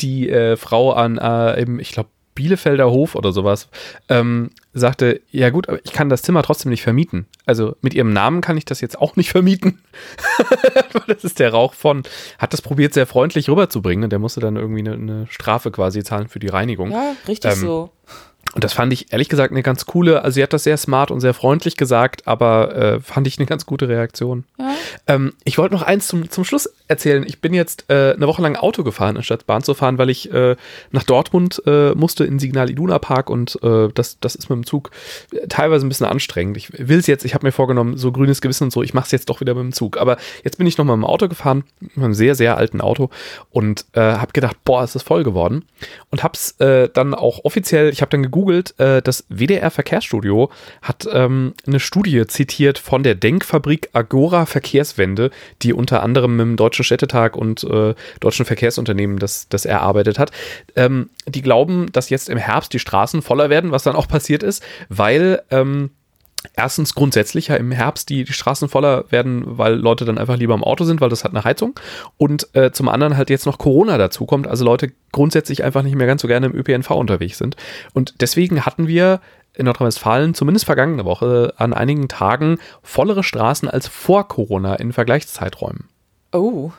[0.00, 3.68] die äh, Frau an, äh, im, ich glaube, Bielefelder Hof oder sowas,
[4.08, 7.26] ähm, sagte, ja gut, aber ich kann das Zimmer trotzdem nicht vermieten.
[7.46, 9.80] Also mit ihrem Namen kann ich das jetzt auch nicht vermieten.
[11.08, 12.04] das ist der Rauch von.
[12.38, 16.04] Hat das probiert, sehr freundlich rüberzubringen und der musste dann irgendwie eine, eine Strafe quasi
[16.04, 16.92] zahlen für die Reinigung.
[16.92, 17.90] Ja, richtig ähm, so.
[18.54, 21.10] Und das fand ich ehrlich gesagt eine ganz coole, also sie hat das sehr smart
[21.10, 24.44] und sehr freundlich gesagt, aber äh, fand ich eine ganz gute Reaktion.
[24.58, 24.74] Ja.
[25.06, 27.24] Ähm, ich wollte noch eins zum, zum Schluss erzählen.
[27.26, 30.32] Ich bin jetzt äh, eine Woche lang Auto gefahren, anstatt Bahn zu fahren, weil ich
[30.32, 30.56] äh,
[30.90, 34.66] nach Dortmund äh, musste in Signal Iduna Park und äh, das, das ist mit dem
[34.66, 34.90] Zug
[35.50, 36.56] teilweise ein bisschen anstrengend.
[36.56, 39.06] Ich will es jetzt, ich habe mir vorgenommen, so grünes Gewissen und so, ich mache
[39.06, 39.98] es jetzt doch wieder mit dem Zug.
[39.98, 43.10] Aber jetzt bin ich nochmal mit dem Auto gefahren, mit einem sehr, sehr alten Auto
[43.50, 45.66] und äh, habe gedacht, boah, ist das voll geworden.
[46.10, 50.50] Und habe es dann auch offiziell, ich habe dann gegoogelt, das WDR Verkehrsstudio
[50.82, 55.30] hat ähm, eine Studie zitiert von der Denkfabrik Agora Verkehrswende,
[55.62, 60.30] die unter anderem mit dem Deutschen Städtetag und äh, Deutschen Verkehrsunternehmen das, das erarbeitet hat.
[60.76, 64.42] Ähm, die glauben, dass jetzt im Herbst die Straßen voller werden, was dann auch passiert
[64.42, 65.90] ist, weil ähm,
[66.54, 70.64] erstens grundsätzlich im Herbst die, die Straßen voller werden, weil Leute dann einfach lieber im
[70.64, 71.78] Auto sind, weil das hat eine Heizung.
[72.16, 76.06] Und äh, zum anderen halt jetzt noch Corona dazukommt, also Leute grundsätzlich einfach nicht mehr
[76.06, 77.56] ganz so gerne im ÖPNV unterwegs sind.
[77.92, 79.20] Und deswegen hatten wir
[79.54, 85.88] in Nordrhein-Westfalen zumindest vergangene Woche an einigen Tagen vollere Straßen als vor Corona in Vergleichszeiträumen.
[86.32, 86.70] Oh.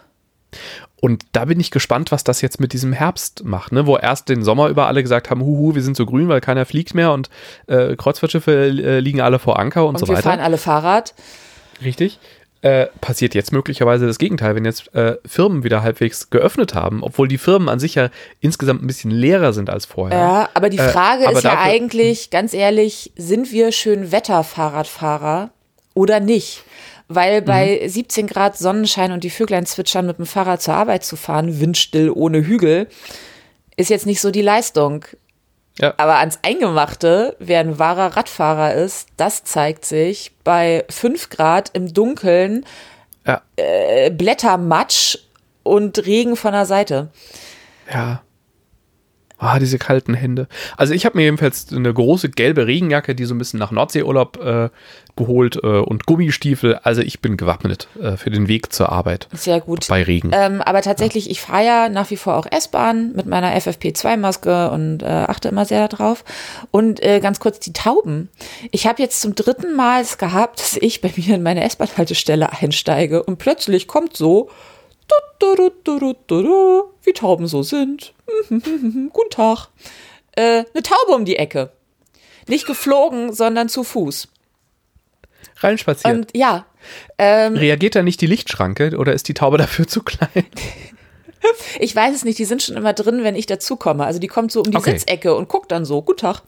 [1.02, 3.88] Und da bin ich gespannt, was das jetzt mit diesem Herbst macht, ne?
[3.88, 6.66] wo erst den Sommer über alle gesagt haben, huhu, wir sind so grün, weil keiner
[6.66, 7.30] fliegt mehr und
[7.68, 10.20] äh, Kreuzfahrtschiffe äh, liegen alle vor Anker und, und so weiter.
[10.20, 11.14] wir fahren alle Fahrrad.
[11.84, 12.20] Richtig.
[12.62, 17.30] Äh, passiert jetzt möglicherweise das Gegenteil, wenn jetzt äh, Firmen wieder halbwegs geöffnet haben, obwohl
[17.30, 18.10] die Firmen an sich ja
[18.42, 20.20] insgesamt ein bisschen leerer sind als vorher.
[20.20, 25.52] Ja, aber die äh, Frage aber ist ja eigentlich, ganz ehrlich, sind wir schön Wetter-Fahrradfahrer
[25.94, 26.66] oder nicht?
[27.10, 27.90] Weil bei mhm.
[27.90, 32.12] 17 Grad Sonnenschein und die Vöglein zwitschern mit dem Fahrrad zur Arbeit zu fahren, windstill
[32.12, 32.88] ohne Hügel,
[33.76, 35.04] ist jetzt nicht so die Leistung.
[35.80, 35.94] Ja.
[35.98, 41.94] Aber ans Eingemachte, wer ein wahrer Radfahrer ist, das zeigt sich bei 5 Grad im
[41.94, 42.66] Dunkeln,
[43.26, 43.42] ja.
[43.56, 45.18] äh, Blättermatsch
[45.64, 47.10] und Regen von der Seite.
[47.92, 48.22] Ja.
[49.40, 50.48] Ah, diese kalten Hände.
[50.76, 54.38] Also ich habe mir jedenfalls eine große gelbe Regenjacke, die so ein bisschen nach Nordseeurlaub
[54.44, 54.70] äh,
[55.16, 56.76] geholt äh, und Gummistiefel.
[56.84, 59.30] Also ich bin gewappnet äh, für den Weg zur Arbeit.
[59.32, 59.88] Sehr gut.
[59.88, 60.32] Bei Regen.
[60.34, 65.04] Ähm, aber tatsächlich, ich fahre ja nach wie vor auch S-Bahn mit meiner FFP2-Maske und
[65.04, 66.26] äh, achte immer sehr darauf.
[66.72, 68.28] Und äh, ganz kurz die Tauben.
[68.72, 72.52] Ich habe jetzt zum dritten Mal es gehabt, dass ich bei mir in meine S-Bahn-Haltestelle
[72.52, 74.50] einsteige und plötzlich kommt so
[77.04, 78.14] wie Tauben so sind.
[78.50, 79.68] Guten Tag.
[80.36, 81.72] Äh, eine Taube um die Ecke.
[82.48, 84.28] Nicht geflogen, sondern zu Fuß.
[85.58, 86.14] Reinspaziert.
[86.14, 86.66] Und ja.
[87.18, 90.46] Ähm, Reagiert da nicht die Lichtschranke oder ist die Taube dafür zu klein?
[91.80, 94.06] ich weiß es nicht, die sind schon immer drin, wenn ich dazukomme.
[94.06, 94.98] Also die kommt so um die okay.
[94.98, 96.42] Sitzecke und guckt dann so, guten Tag.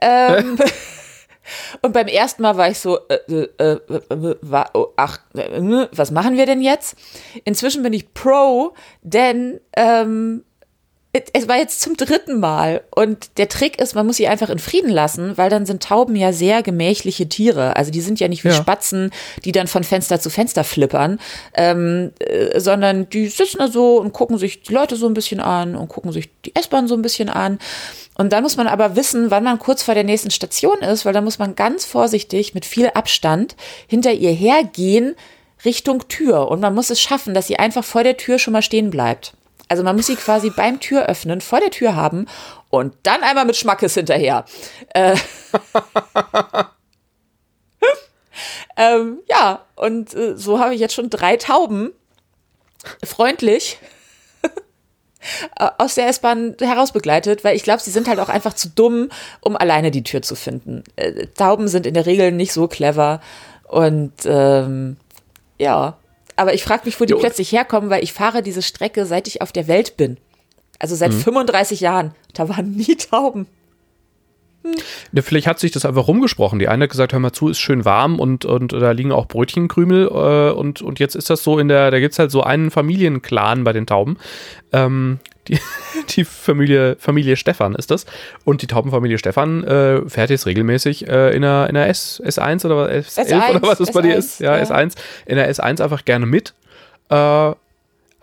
[0.00, 0.58] Ähm,
[1.82, 6.10] Und beim ersten Mal war ich so, äh, äh, äh, war, oh, ach, äh, was
[6.10, 6.96] machen wir denn jetzt?
[7.44, 10.44] Inzwischen bin ich Pro, denn ähm,
[11.32, 12.82] es war jetzt zum dritten Mal.
[12.94, 16.16] Und der Trick ist, man muss sie einfach in Frieden lassen, weil dann sind Tauben
[16.16, 17.76] ja sehr gemächliche Tiere.
[17.76, 18.54] Also die sind ja nicht wie ja.
[18.54, 19.10] Spatzen,
[19.44, 21.18] die dann von Fenster zu Fenster flippern,
[21.54, 25.40] ähm, äh, sondern die sitzen da so und gucken sich die Leute so ein bisschen
[25.40, 27.58] an und gucken sich die S-Bahn so ein bisschen an.
[28.16, 31.12] Und dann muss man aber wissen, wann man kurz vor der nächsten Station ist, weil
[31.12, 35.14] da muss man ganz vorsichtig mit viel Abstand hinter ihr hergehen
[35.64, 36.48] Richtung Tür.
[36.48, 39.34] Und man muss es schaffen, dass sie einfach vor der Tür schon mal stehen bleibt.
[39.68, 42.26] Also man muss sie quasi beim Türöffnen vor der Tür haben
[42.70, 44.44] und dann einmal mit Schmackes hinterher.
[44.90, 45.16] Äh,
[48.76, 51.92] ähm, ja, und äh, so habe ich jetzt schon drei Tauben
[53.04, 53.78] freundlich
[55.56, 59.08] aus der S-Bahn herausbegleitet, weil ich glaube, sie sind halt auch einfach zu dumm,
[59.40, 60.84] um alleine die Tür zu finden.
[60.96, 63.20] Äh, Tauben sind in der Regel nicht so clever
[63.68, 64.96] und ähm,
[65.58, 65.96] ja,
[66.36, 67.18] aber ich frage mich, wo die jo.
[67.18, 70.18] plötzlich herkommen, weil ich fahre diese Strecke, seit ich auf der Welt bin.
[70.78, 71.20] Also seit mhm.
[71.20, 72.14] 35 Jahren.
[72.34, 73.46] Da waren nie Tauben.
[75.12, 76.58] Ja, vielleicht hat sich das einfach rumgesprochen.
[76.58, 79.26] Die eine hat gesagt, hör mal zu, ist schön warm und, und da liegen auch
[79.26, 82.42] Brötchenkrümel äh, und, und jetzt ist das so in der, da gibt es halt so
[82.42, 84.16] einen Familienclan bei den Tauben.
[84.72, 85.58] Ähm, die,
[86.16, 88.06] die Familie, Familie Stefan ist das.
[88.44, 92.66] Und die Taubenfamilie Stefan äh, fährt jetzt regelmäßig äh, in der, in der S, S1
[92.66, 94.40] oder S11 S1, oder was es bei dir ist.
[94.40, 94.94] Ja, ja, S1.
[95.26, 96.54] In der S1 einfach gerne mit.
[97.08, 97.52] Äh,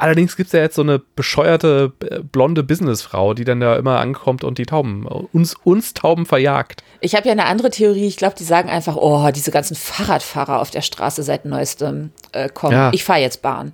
[0.03, 3.99] allerdings gibt es ja jetzt so eine bescheuerte äh, blonde Businessfrau, die dann da immer
[3.99, 6.83] ankommt und die Tauben, uns, uns Tauben verjagt.
[6.99, 8.07] Ich habe ja eine andere Theorie.
[8.07, 12.49] Ich glaube, die sagen einfach, oh, diese ganzen Fahrradfahrer auf der Straße seit neuestem äh,
[12.49, 12.73] kommen.
[12.73, 12.91] Ja.
[12.93, 13.71] Ich fahre jetzt Bahn.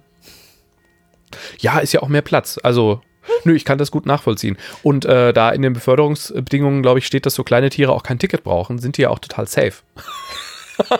[1.59, 2.59] Ja, ist ja auch mehr Platz.
[2.61, 3.01] Also
[3.43, 4.57] Nö, ich kann das gut nachvollziehen.
[4.81, 8.17] Und äh, da in den Beförderungsbedingungen, glaube ich, steht, dass so kleine Tiere auch kein
[8.17, 9.83] Ticket brauchen, sind die ja auch total safe.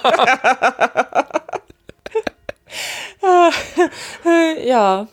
[4.65, 5.07] ja.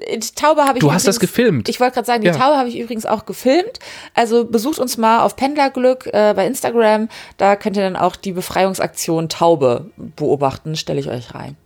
[0.00, 0.80] Die Taube habe ich.
[0.80, 1.68] Du hast das gefilmt.
[1.68, 2.34] Ich wollte gerade sagen, die Ja.
[2.36, 3.80] Taube habe ich übrigens auch gefilmt.
[4.14, 7.08] Also besucht uns mal auf Pendlerglück äh, bei Instagram.
[7.36, 10.76] Da könnt ihr dann auch die Befreiungsaktion Taube beobachten.
[10.76, 11.56] Stelle ich euch rein.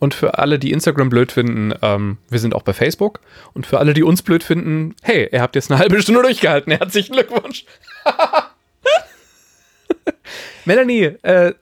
[0.00, 3.20] Und für alle, die Instagram blöd finden, ähm, wir sind auch bei Facebook.
[3.54, 6.72] Und für alle, die uns blöd finden, hey, ihr habt jetzt eine halbe Stunde durchgehalten.
[6.76, 7.64] Herzlichen Glückwunsch.
[10.64, 11.54] Melanie, äh,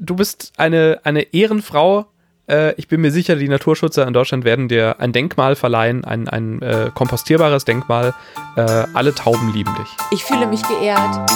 [0.00, 2.06] du bist eine, eine Ehrenfrau.
[2.48, 6.28] Äh, ich bin mir sicher, die Naturschützer in Deutschland werden dir ein Denkmal verleihen, ein,
[6.28, 8.14] ein äh, kompostierbares Denkmal.
[8.56, 8.60] Äh,
[8.92, 9.88] alle Tauben lieben dich.
[10.10, 11.30] Ich fühle mich geehrt.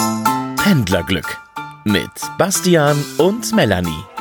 [0.63, 1.39] Pendlerglück
[1.85, 4.18] mit Bastian und Melanie.